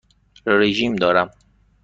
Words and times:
رژیم 0.45 0.95
دارم. 0.95 1.29